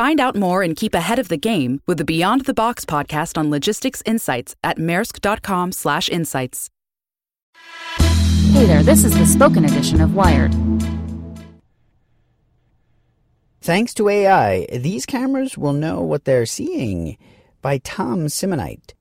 Find 0.00 0.18
out 0.18 0.34
more 0.34 0.62
and 0.62 0.74
keep 0.74 0.94
ahead 0.94 1.18
of 1.18 1.28
the 1.28 1.36
game 1.36 1.82
with 1.86 1.98
the 1.98 2.06
Beyond 2.06 2.46
the 2.46 2.54
Box 2.54 2.86
podcast 2.86 3.36
on 3.36 3.50
logistics 3.50 4.02
insights 4.06 4.56
at 4.64 4.78
maersk.com/insights. 4.78 6.70
Hey 8.54 8.64
there, 8.64 8.82
this 8.82 9.04
is 9.04 9.12
the 9.18 9.26
spoken 9.26 9.66
edition 9.66 10.00
of 10.00 10.14
Wired. 10.14 10.54
Thanks 13.60 13.92
to 13.92 14.08
AI, 14.08 14.64
these 14.72 15.04
cameras 15.04 15.58
will 15.58 15.74
know 15.74 16.00
what 16.00 16.24
they're 16.24 16.46
seeing 16.46 17.18
by 17.60 17.76
Tom 17.76 18.28
Simonite. 18.28 18.94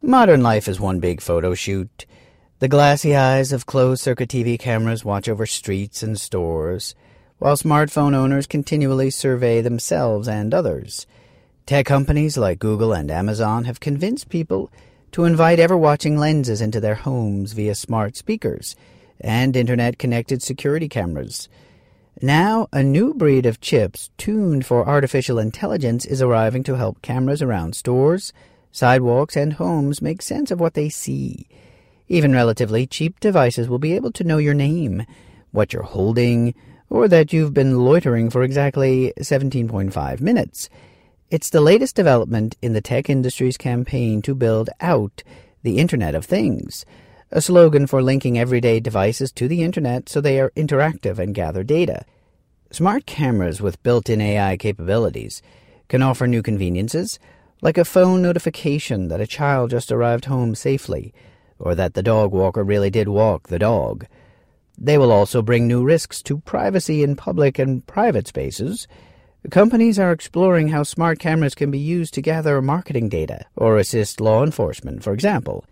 Modern 0.00 0.42
life 0.42 0.68
is 0.68 0.80
one 0.80 1.00
big 1.00 1.20
photo 1.20 1.52
shoot. 1.52 2.06
The 2.60 2.68
glassy 2.68 3.14
eyes 3.14 3.52
of 3.52 3.66
closed 3.66 4.00
circuit 4.00 4.30
TV 4.30 4.58
cameras 4.58 5.04
watch 5.04 5.28
over 5.28 5.44
streets 5.44 6.02
and 6.02 6.18
stores, 6.18 6.94
while 7.42 7.56
smartphone 7.56 8.14
owners 8.14 8.46
continually 8.46 9.10
survey 9.10 9.60
themselves 9.60 10.28
and 10.28 10.54
others. 10.54 11.08
Tech 11.66 11.86
companies 11.86 12.38
like 12.38 12.60
Google 12.60 12.92
and 12.92 13.10
Amazon 13.10 13.64
have 13.64 13.80
convinced 13.80 14.28
people 14.28 14.70
to 15.10 15.24
invite 15.24 15.58
ever 15.58 15.76
watching 15.76 16.16
lenses 16.16 16.60
into 16.60 16.78
their 16.78 16.94
homes 16.94 17.52
via 17.52 17.74
smart 17.74 18.16
speakers 18.16 18.76
and 19.20 19.56
internet 19.56 19.98
connected 19.98 20.40
security 20.40 20.88
cameras. 20.88 21.48
Now, 22.20 22.68
a 22.72 22.84
new 22.84 23.12
breed 23.12 23.44
of 23.44 23.60
chips 23.60 24.10
tuned 24.16 24.64
for 24.64 24.88
artificial 24.88 25.40
intelligence 25.40 26.04
is 26.04 26.22
arriving 26.22 26.62
to 26.64 26.76
help 26.76 27.02
cameras 27.02 27.42
around 27.42 27.74
stores, 27.74 28.32
sidewalks, 28.70 29.36
and 29.36 29.54
homes 29.54 30.00
make 30.00 30.22
sense 30.22 30.52
of 30.52 30.60
what 30.60 30.74
they 30.74 30.88
see. 30.88 31.48
Even 32.06 32.32
relatively 32.32 32.86
cheap 32.86 33.18
devices 33.18 33.68
will 33.68 33.80
be 33.80 33.94
able 33.94 34.12
to 34.12 34.22
know 34.22 34.38
your 34.38 34.54
name, 34.54 35.04
what 35.50 35.72
you're 35.72 35.82
holding, 35.82 36.54
or 36.92 37.08
that 37.08 37.32
you've 37.32 37.54
been 37.54 37.78
loitering 37.78 38.28
for 38.28 38.42
exactly 38.42 39.14
17.5 39.18 40.20
minutes. 40.20 40.68
It's 41.30 41.48
the 41.48 41.62
latest 41.62 41.96
development 41.96 42.56
in 42.60 42.74
the 42.74 42.82
tech 42.82 43.08
industry's 43.08 43.56
campaign 43.56 44.20
to 44.22 44.34
build 44.34 44.68
out 44.80 45.22
the 45.62 45.78
Internet 45.78 46.14
of 46.14 46.26
Things 46.26 46.84
a 47.34 47.40
slogan 47.40 47.86
for 47.86 48.02
linking 48.02 48.38
everyday 48.38 48.78
devices 48.78 49.32
to 49.32 49.48
the 49.48 49.62
Internet 49.62 50.06
so 50.06 50.20
they 50.20 50.38
are 50.38 50.50
interactive 50.50 51.18
and 51.18 51.34
gather 51.34 51.64
data. 51.64 52.04
Smart 52.70 53.06
cameras 53.06 53.62
with 53.62 53.82
built 53.82 54.10
in 54.10 54.20
AI 54.20 54.58
capabilities 54.58 55.40
can 55.88 56.02
offer 56.02 56.26
new 56.26 56.42
conveniences, 56.42 57.18
like 57.62 57.78
a 57.78 57.86
phone 57.86 58.20
notification 58.20 59.08
that 59.08 59.20
a 59.20 59.26
child 59.26 59.70
just 59.70 59.90
arrived 59.90 60.26
home 60.26 60.54
safely, 60.54 61.14
or 61.58 61.74
that 61.74 61.94
the 61.94 62.02
dog 62.02 62.32
walker 62.32 62.62
really 62.62 62.90
did 62.90 63.08
walk 63.08 63.48
the 63.48 63.58
dog. 63.58 64.06
They 64.84 64.98
will 64.98 65.12
also 65.12 65.42
bring 65.42 65.68
new 65.68 65.84
risks 65.84 66.24
to 66.24 66.38
privacy 66.38 67.04
in 67.04 67.14
public 67.14 67.60
and 67.60 67.86
private 67.86 68.26
spaces. 68.26 68.88
Companies 69.48 69.96
are 69.96 70.10
exploring 70.10 70.68
how 70.68 70.82
smart 70.82 71.20
cameras 71.20 71.54
can 71.54 71.70
be 71.70 71.78
used 71.78 72.14
to 72.14 72.20
gather 72.20 72.60
marketing 72.60 73.08
data 73.08 73.46
or 73.54 73.78
assist 73.78 74.20
law 74.20 74.42
enforcement, 74.42 75.04
for 75.04 75.12
example. 75.12 75.64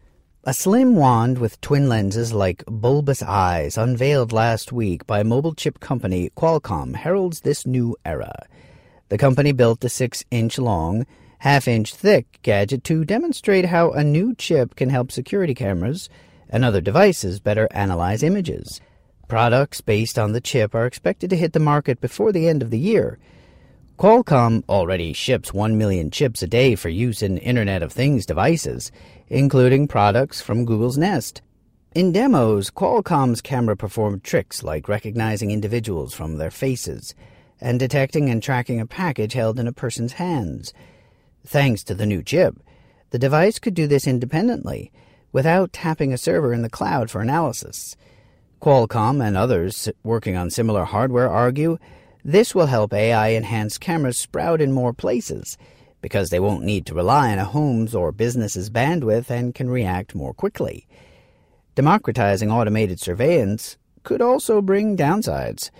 A 0.44 0.54
slim 0.54 0.94
wand 0.94 1.38
with 1.38 1.60
twin 1.60 1.88
lenses 1.88 2.32
like 2.32 2.62
bulbous 2.68 3.20
eyes, 3.20 3.76
unveiled 3.76 4.32
last 4.32 4.70
week 4.70 5.04
by 5.08 5.24
mobile 5.24 5.54
chip 5.54 5.80
company 5.80 6.30
Qualcomm, 6.36 6.94
heralds 6.94 7.40
this 7.40 7.66
new 7.66 7.96
era. 8.04 8.46
The 9.08 9.18
company 9.18 9.50
built 9.50 9.80
the 9.80 9.88
6 9.88 10.24
inch 10.30 10.56
long, 10.56 11.04
half 11.40 11.66
inch 11.66 11.96
thick 11.96 12.38
gadget 12.42 12.84
to 12.84 13.04
demonstrate 13.04 13.66
how 13.66 13.90
a 13.90 14.04
new 14.04 14.36
chip 14.36 14.76
can 14.76 14.88
help 14.88 15.10
security 15.10 15.54
cameras 15.54 16.08
and 16.48 16.64
other 16.64 16.80
devices 16.80 17.40
better 17.40 17.66
analyze 17.72 18.22
images. 18.22 18.80
Products 19.30 19.80
based 19.80 20.18
on 20.18 20.32
the 20.32 20.40
chip 20.40 20.74
are 20.74 20.86
expected 20.86 21.30
to 21.30 21.36
hit 21.36 21.52
the 21.52 21.60
market 21.60 22.00
before 22.00 22.32
the 22.32 22.48
end 22.48 22.62
of 22.62 22.70
the 22.70 22.78
year. 22.80 23.16
Qualcomm 23.96 24.64
already 24.68 25.12
ships 25.12 25.54
1 25.54 25.78
million 25.78 26.10
chips 26.10 26.42
a 26.42 26.48
day 26.48 26.74
for 26.74 26.88
use 26.88 27.22
in 27.22 27.38
Internet 27.38 27.80
of 27.80 27.92
Things 27.92 28.26
devices, 28.26 28.90
including 29.28 29.86
products 29.86 30.40
from 30.40 30.64
Google's 30.64 30.98
Nest. 30.98 31.42
In 31.94 32.10
demos, 32.10 32.72
Qualcomm's 32.72 33.40
camera 33.40 33.76
performed 33.76 34.24
tricks 34.24 34.64
like 34.64 34.88
recognizing 34.88 35.52
individuals 35.52 36.12
from 36.12 36.38
their 36.38 36.50
faces 36.50 37.14
and 37.60 37.78
detecting 37.78 38.28
and 38.30 38.42
tracking 38.42 38.80
a 38.80 38.86
package 38.86 39.34
held 39.34 39.60
in 39.60 39.68
a 39.68 39.72
person's 39.72 40.14
hands. 40.14 40.74
Thanks 41.46 41.84
to 41.84 41.94
the 41.94 42.04
new 42.04 42.24
chip, 42.24 42.56
the 43.10 43.18
device 43.20 43.60
could 43.60 43.74
do 43.74 43.86
this 43.86 44.08
independently, 44.08 44.90
without 45.30 45.72
tapping 45.72 46.12
a 46.12 46.18
server 46.18 46.52
in 46.52 46.62
the 46.62 46.68
cloud 46.68 47.12
for 47.12 47.20
analysis. 47.20 47.96
Qualcomm 48.60 49.26
and 49.26 49.36
others 49.36 49.88
working 50.02 50.36
on 50.36 50.50
similar 50.50 50.84
hardware 50.84 51.30
argue 51.30 51.78
this 52.22 52.54
will 52.54 52.66
help 52.66 52.92
AI 52.92 53.28
enhanced 53.28 53.80
cameras 53.80 54.18
sprout 54.18 54.60
in 54.60 54.72
more 54.72 54.92
places 54.92 55.56
because 56.02 56.28
they 56.28 56.40
won't 56.40 56.64
need 56.64 56.84
to 56.86 56.94
rely 56.94 57.32
on 57.32 57.38
a 57.38 57.44
home's 57.44 57.94
or 57.94 58.12
business's 58.12 58.68
bandwidth 58.68 59.30
and 59.30 59.54
can 59.54 59.70
react 59.70 60.14
more 60.14 60.34
quickly. 60.34 60.86
Democratizing 61.74 62.50
automated 62.50 63.00
surveillance 63.00 63.78
could 64.02 64.20
also 64.20 64.60
bring 64.60 64.96
downsides. 64.96 65.70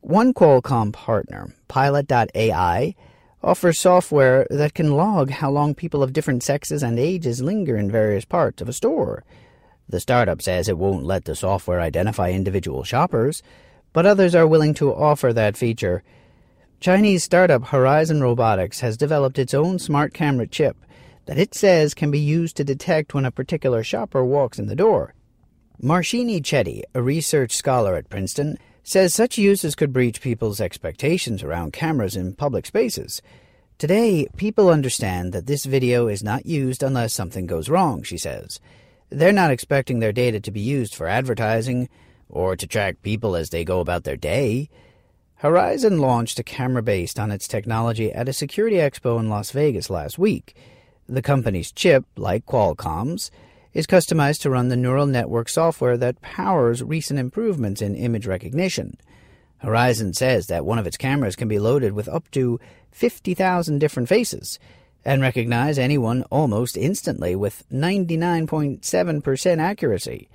One 0.00 0.32
Qualcomm 0.32 0.92
partner, 0.92 1.54
Pilot.ai, 1.66 2.94
offers 3.42 3.80
software 3.80 4.46
that 4.50 4.74
can 4.74 4.92
log 4.92 5.30
how 5.30 5.50
long 5.50 5.74
people 5.74 6.02
of 6.02 6.12
different 6.12 6.44
sexes 6.44 6.82
and 6.82 6.98
ages 6.98 7.42
linger 7.42 7.76
in 7.76 7.90
various 7.90 8.24
parts 8.24 8.62
of 8.62 8.68
a 8.68 8.72
store. 8.72 9.24
The 9.92 10.00
startup 10.00 10.40
says 10.40 10.70
it 10.70 10.78
won't 10.78 11.04
let 11.04 11.26
the 11.26 11.36
software 11.36 11.78
identify 11.78 12.30
individual 12.30 12.82
shoppers, 12.82 13.42
but 13.92 14.06
others 14.06 14.34
are 14.34 14.46
willing 14.46 14.72
to 14.74 14.94
offer 14.94 15.34
that 15.34 15.54
feature. 15.54 16.02
Chinese 16.80 17.24
startup 17.24 17.66
Horizon 17.66 18.22
Robotics 18.22 18.80
has 18.80 18.96
developed 18.96 19.38
its 19.38 19.52
own 19.52 19.78
smart 19.78 20.14
camera 20.14 20.46
chip 20.46 20.78
that 21.26 21.36
it 21.36 21.54
says 21.54 21.92
can 21.92 22.10
be 22.10 22.18
used 22.18 22.56
to 22.56 22.64
detect 22.64 23.12
when 23.12 23.26
a 23.26 23.30
particular 23.30 23.84
shopper 23.84 24.24
walks 24.24 24.58
in 24.58 24.66
the 24.66 24.74
door. 24.74 25.12
Marshini 25.78 26.40
Chetty, 26.40 26.84
a 26.94 27.02
research 27.02 27.52
scholar 27.52 27.94
at 27.94 28.08
Princeton, 28.08 28.56
says 28.82 29.12
such 29.12 29.36
uses 29.36 29.74
could 29.74 29.92
breach 29.92 30.22
people's 30.22 30.58
expectations 30.58 31.42
around 31.42 31.74
cameras 31.74 32.16
in 32.16 32.34
public 32.34 32.64
spaces. 32.64 33.20
Today, 33.76 34.26
people 34.38 34.70
understand 34.70 35.34
that 35.34 35.46
this 35.46 35.66
video 35.66 36.08
is 36.08 36.22
not 36.22 36.46
used 36.46 36.82
unless 36.82 37.12
something 37.12 37.46
goes 37.46 37.68
wrong, 37.68 38.02
she 38.02 38.16
says. 38.16 38.58
They're 39.12 39.30
not 39.30 39.50
expecting 39.50 39.98
their 39.98 40.12
data 40.12 40.40
to 40.40 40.50
be 40.50 40.60
used 40.60 40.94
for 40.94 41.06
advertising 41.06 41.90
or 42.30 42.56
to 42.56 42.66
track 42.66 43.02
people 43.02 43.36
as 43.36 43.50
they 43.50 43.62
go 43.62 43.80
about 43.80 44.04
their 44.04 44.16
day. 44.16 44.70
Horizon 45.36 45.98
launched 45.98 46.38
a 46.38 46.42
camera 46.42 46.82
based 46.82 47.18
on 47.18 47.30
its 47.30 47.46
technology 47.46 48.10
at 48.10 48.28
a 48.28 48.32
security 48.32 48.76
expo 48.76 49.20
in 49.20 49.28
Las 49.28 49.50
Vegas 49.50 49.90
last 49.90 50.18
week. 50.18 50.56
The 51.06 51.20
company's 51.20 51.70
chip, 51.70 52.06
like 52.16 52.46
Qualcomm's, 52.46 53.30
is 53.74 53.86
customized 53.86 54.40
to 54.42 54.50
run 54.50 54.68
the 54.68 54.76
neural 54.78 55.06
network 55.06 55.50
software 55.50 55.98
that 55.98 56.22
powers 56.22 56.82
recent 56.82 57.20
improvements 57.20 57.82
in 57.82 57.94
image 57.94 58.26
recognition. 58.26 58.96
Horizon 59.58 60.14
says 60.14 60.46
that 60.46 60.64
one 60.64 60.78
of 60.78 60.86
its 60.86 60.96
cameras 60.96 61.36
can 61.36 61.48
be 61.48 61.58
loaded 61.58 61.92
with 61.92 62.08
up 62.08 62.30
to 62.30 62.58
50,000 62.92 63.78
different 63.78 64.08
faces 64.08 64.58
and 65.04 65.20
recognize 65.22 65.78
anyone 65.78 66.22
almost 66.30 66.76
instantly 66.76 67.34
with 67.34 67.64
99.7% 67.72 69.58
accuracy. 69.58 70.28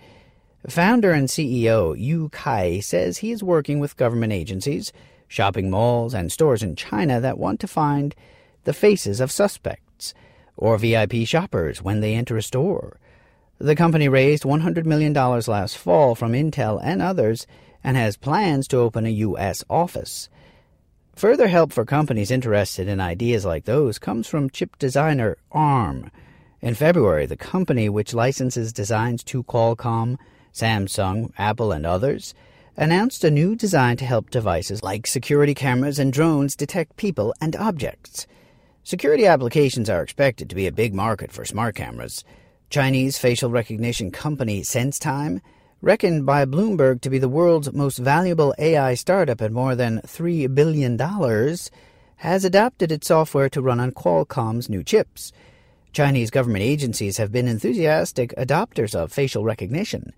Founder 0.68 1.12
and 1.12 1.30
CEO 1.30 1.98
Yu 1.98 2.30
Kai 2.30 2.80
says 2.82 3.20
he 3.20 3.32
is 3.32 3.42
working 3.42 3.80
with 3.80 3.96
government 3.96 4.34
agencies, 4.34 4.92
shopping 5.28 5.70
malls, 5.70 6.14
and 6.14 6.32
stores 6.32 6.62
in 6.64 6.76
China 6.76 7.22
that 7.22 7.38
want 7.38 7.60
to 7.62 7.68
find 7.68 8.14
the 8.66 8.74
faces 8.74 9.22
of 9.22 9.32
suspects 9.32 10.14
or 10.58 10.78
VIP 10.78 11.26
shoppers 11.26 11.82
when 11.82 12.02
they 12.02 12.16
enter 12.16 12.36
a 12.36 12.44
store. 12.44 13.00
The 13.60 13.76
company 13.76 14.10
raised 14.10 14.44
$100 14.44 14.86
million 14.86 15.14
last 15.14 15.78
fall 15.78 16.16
from 16.16 16.34
Intel 16.34 16.80
and 16.84 17.02
others 17.02 17.48
and 17.84 17.96
has 17.96 18.18
plans 18.18 18.68
to 18.68 18.78
open 18.78 19.06
a 19.06 19.10
U.S. 19.10 19.64
office. 19.70 20.30
Further 21.18 21.48
help 21.48 21.74
for 21.74 21.84
companies 21.84 22.30
interested 22.30 22.88
in 22.88 23.00
ideas 23.00 23.44
like 23.44 23.66
those 23.66 23.98
comes 23.98 24.28
from 24.28 24.52
chip 24.52 24.78
designer 24.78 25.36
ARM. 25.52 26.12
In 26.62 26.76
February, 26.76 27.26
the 27.26 27.36
company, 27.36 27.90
which 27.90 28.14
licenses 28.14 28.72
designs 28.72 29.24
to 29.24 29.42
Qualcomm, 29.44 30.20
Samsung, 30.54 31.32
Apple, 31.36 31.72
and 31.72 31.88
others, 31.88 32.36
announced 32.76 33.24
a 33.24 33.32
new 33.32 33.56
design 33.56 33.98
to 33.98 34.06
help 34.06 34.30
devices 34.30 34.84
like 34.84 35.08
security 35.08 35.56
cameras 35.56 35.98
and 35.98 36.14
drones 36.14 36.56
detect 36.56 36.98
people 36.98 37.34
and 37.42 37.56
objects. 37.56 38.28
Security 38.84 39.26
applications 39.26 39.90
are 39.90 40.04
expected 40.04 40.52
to 40.52 40.56
be 40.56 40.68
a 40.68 40.72
big 40.72 40.94
market 40.94 41.32
for 41.32 41.46
smart 41.46 41.74
cameras. 41.74 42.24
Chinese 42.70 43.18
facial 43.18 43.50
recognition 43.50 44.12
company 44.12 44.62
SenseTime, 44.62 45.42
reckoned 45.82 46.26
by 46.26 46.46
Bloomberg 46.46 47.02
to 47.02 47.10
be 47.10 47.20
the 47.20 47.30
world's 47.30 47.72
most 47.74 47.98
valuable 47.98 48.54
AI 48.58 48.96
startup 48.96 49.42
at 49.42 49.52
more 49.52 49.76
than 49.76 50.02
$3 50.02 50.54
billion, 50.54 50.98
has 52.18 52.44
adapted 52.44 52.92
its 52.92 53.08
software 53.08 53.50
to 53.50 53.62
run 53.62 53.80
on 53.80 53.92
Qualcomm's 53.92 54.70
new 54.70 54.84
chips. 54.84 55.32
Chinese 55.94 56.32
government 56.32 56.64
agencies 56.64 57.18
have 57.18 57.32
been 57.32 57.48
enthusiastic 57.48 58.34
adopters 58.38 58.96
of 58.96 59.12
facial 59.12 59.44
recognition. 59.44 60.14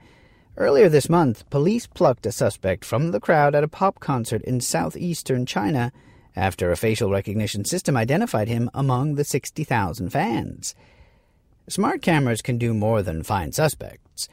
Earlier 0.57 0.89
this 0.89 1.09
month, 1.09 1.49
police 1.49 1.87
plucked 1.87 2.25
a 2.25 2.31
suspect 2.31 2.83
from 2.83 3.11
the 3.11 3.19
crowd 3.19 3.55
at 3.55 3.63
a 3.63 3.67
pop 3.69 3.99
concert 3.99 4.41
in 4.43 4.59
southeastern 4.61 5.45
China 5.45 5.91
after 6.35 6.71
a 6.71 6.77
facial 6.77 7.09
recognition 7.09 7.65
system 7.65 7.95
identified 7.95 8.47
him 8.47 8.69
among 8.73 9.15
the 9.15 9.23
60,000 9.23 10.09
fans. 10.09 10.75
Smart 11.67 12.01
cameras 12.01 12.41
can 12.41 12.57
do 12.57 12.73
more 12.73 13.01
than 13.01 13.23
find 13.23 13.53
suspects. 13.53 14.27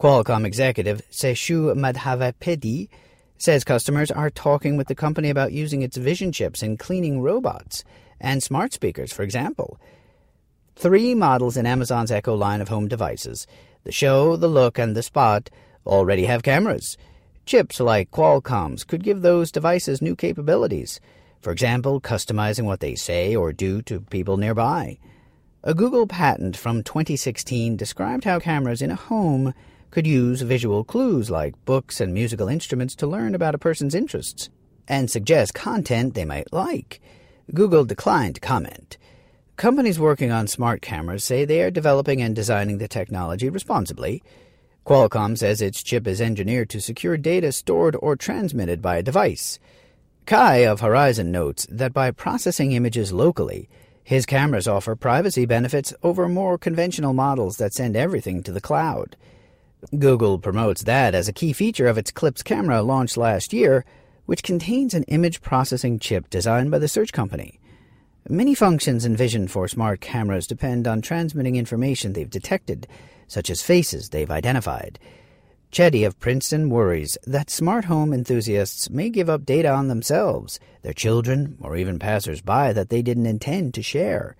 Qualcomm 0.00 0.46
executive 0.46 1.02
Seshu 1.10 1.74
Madhavapeddi 1.74 2.88
says 3.36 3.64
customers 3.64 4.10
are 4.10 4.30
talking 4.30 4.78
with 4.78 4.88
the 4.88 4.94
company 4.94 5.28
about 5.28 5.52
using 5.52 5.82
its 5.82 5.98
vision 5.98 6.32
chips 6.32 6.62
in 6.62 6.78
cleaning 6.78 7.20
robots 7.20 7.84
and 8.18 8.42
smart 8.42 8.72
speakers, 8.72 9.12
for 9.12 9.22
example. 9.24 9.78
Three 10.74 11.14
models 11.14 11.58
in 11.58 11.66
Amazon's 11.66 12.10
Echo 12.10 12.34
line 12.34 12.62
of 12.62 12.68
home 12.68 12.88
devices 12.88 13.46
the 13.84 13.92
Show, 13.92 14.36
the 14.36 14.48
Look, 14.48 14.78
and 14.78 14.96
the 14.96 15.02
Spot 15.02 15.50
already 15.84 16.24
have 16.24 16.42
cameras. 16.42 16.96
Chips 17.44 17.78
like 17.78 18.10
Qualcomm's 18.10 18.84
could 18.84 19.04
give 19.04 19.20
those 19.20 19.52
devices 19.52 20.00
new 20.00 20.16
capabilities. 20.16 20.98
For 21.42 21.52
example, 21.52 22.00
customizing 22.00 22.64
what 22.64 22.80
they 22.80 22.94
say 22.94 23.36
or 23.36 23.52
do 23.52 23.82
to 23.82 24.00
people 24.00 24.38
nearby. 24.38 24.98
A 25.62 25.74
Google 25.74 26.06
patent 26.06 26.56
from 26.56 26.82
2016 26.82 27.76
described 27.76 28.24
how 28.24 28.38
cameras 28.38 28.80
in 28.80 28.90
a 28.90 28.94
home 28.94 29.52
could 29.90 30.06
use 30.06 30.42
visual 30.42 30.84
clues 30.84 31.30
like 31.30 31.64
books 31.64 32.00
and 32.00 32.14
musical 32.14 32.48
instruments 32.48 32.94
to 32.96 33.06
learn 33.06 33.34
about 33.34 33.54
a 33.54 33.58
person's 33.58 33.94
interests 33.94 34.48
and 34.88 35.10
suggest 35.10 35.54
content 35.54 36.14
they 36.14 36.24
might 36.24 36.52
like. 36.52 37.00
Google 37.54 37.84
declined 37.84 38.36
to 38.36 38.40
comment. 38.40 38.98
Companies 39.56 39.98
working 39.98 40.30
on 40.32 40.46
smart 40.46 40.80
cameras 40.80 41.22
say 41.22 41.44
they 41.44 41.62
are 41.62 41.70
developing 41.70 42.22
and 42.22 42.34
designing 42.34 42.78
the 42.78 42.88
technology 42.88 43.50
responsibly. 43.50 44.22
Qualcomm 44.86 45.36
says 45.36 45.60
its 45.60 45.82
chip 45.82 46.06
is 46.06 46.20
engineered 46.20 46.70
to 46.70 46.80
secure 46.80 47.16
data 47.16 47.52
stored 47.52 47.94
or 48.00 48.16
transmitted 48.16 48.80
by 48.80 48.96
a 48.96 49.02
device. 49.02 49.58
Kai 50.26 50.58
of 50.58 50.80
Horizon 50.80 51.30
notes 51.30 51.66
that 51.70 51.92
by 51.92 52.10
processing 52.10 52.72
images 52.72 53.12
locally, 53.12 53.68
his 54.02 54.26
cameras 54.26 54.66
offer 54.66 54.96
privacy 54.96 55.44
benefits 55.44 55.92
over 56.02 56.28
more 56.28 56.56
conventional 56.56 57.12
models 57.12 57.58
that 57.58 57.74
send 57.74 57.96
everything 57.96 58.42
to 58.42 58.52
the 58.52 58.60
cloud. 58.60 59.16
Google 59.98 60.38
promotes 60.38 60.82
that 60.84 61.14
as 61.14 61.28
a 61.28 61.32
key 61.32 61.52
feature 61.52 61.86
of 61.86 61.98
its 61.98 62.10
Clips 62.10 62.42
camera 62.42 62.82
launched 62.82 63.16
last 63.16 63.52
year, 63.52 63.84
which 64.26 64.42
contains 64.42 64.94
an 64.94 65.04
image 65.04 65.40
processing 65.40 65.98
chip 65.98 66.30
designed 66.30 66.70
by 66.70 66.78
the 66.78 66.88
search 66.88 67.12
company. 67.12 67.58
Many 68.28 68.54
functions 68.54 69.04
envisioned 69.04 69.50
for 69.50 69.66
smart 69.66 70.00
cameras 70.00 70.46
depend 70.46 70.86
on 70.86 71.02
transmitting 71.02 71.56
information 71.56 72.12
they've 72.12 72.30
detected, 72.30 72.86
such 73.26 73.50
as 73.50 73.62
faces 73.62 74.10
they've 74.10 74.30
identified. 74.30 74.98
Chetty 75.72 76.06
of 76.06 76.18
Princeton 76.18 76.68
worries 76.68 77.16
that 77.26 77.48
smart 77.48 77.86
home 77.86 78.12
enthusiasts 78.12 78.90
may 78.90 79.08
give 79.08 79.30
up 79.30 79.44
data 79.44 79.70
on 79.70 79.88
themselves, 79.88 80.60
their 80.82 80.92
children, 80.92 81.56
or 81.60 81.76
even 81.76 81.98
passers-by 81.98 82.72
that 82.72 82.90
they 82.90 83.02
didn't 83.02 83.26
intend 83.26 83.74
to 83.74 83.82
share. 83.82 84.36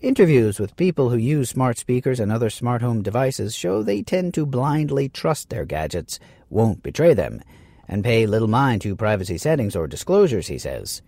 Interviews 0.00 0.60
with 0.60 0.76
people 0.76 1.10
who 1.10 1.16
use 1.16 1.50
smart 1.50 1.76
speakers 1.76 2.20
and 2.20 2.30
other 2.30 2.50
smart 2.50 2.82
home 2.82 3.02
devices 3.02 3.56
show 3.56 3.82
they 3.82 4.00
tend 4.00 4.32
to 4.34 4.46
blindly 4.46 5.08
trust 5.08 5.48
their 5.48 5.64
gadgets 5.64 6.20
won't 6.48 6.84
betray 6.84 7.14
them, 7.14 7.42
and 7.88 8.04
pay 8.04 8.24
little 8.24 8.46
mind 8.46 8.80
to 8.82 8.94
privacy 8.94 9.36
settings 9.36 9.74
or 9.74 9.88
disclosures, 9.88 10.46
he 10.46 10.56
says. 10.56 11.02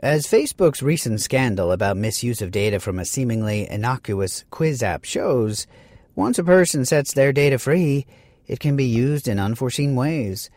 As 0.00 0.26
Facebook's 0.26 0.82
recent 0.82 1.22
scandal 1.22 1.72
about 1.72 1.96
misuse 1.96 2.42
of 2.42 2.50
data 2.50 2.80
from 2.80 2.98
a 2.98 3.06
seemingly 3.06 3.66
innocuous 3.66 4.44
quiz 4.50 4.82
app 4.82 5.06
shows, 5.06 5.66
once 6.14 6.38
a 6.38 6.44
person 6.44 6.84
sets 6.84 7.14
their 7.14 7.32
data 7.32 7.58
free, 7.58 8.04
it 8.46 8.60
can 8.60 8.76
be 8.76 8.84
used 8.84 9.26
in 9.26 9.38
unforeseen 9.38 9.96
ways. 9.96 10.50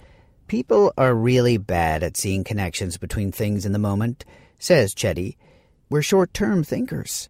People 0.48 0.92
are 0.98 1.16
really 1.16 1.56
bad 1.56 2.04
at 2.04 2.18
seeing 2.18 2.44
connections 2.44 2.98
between 2.98 3.31
things 3.31 3.66
in 3.66 3.72
the 3.72 3.80
moment, 3.80 4.25
says 4.60 4.94
Chetty. 4.94 5.38
We're 5.89 6.01
short 6.01 6.34
term 6.34 6.66
thinkers. 6.66 7.30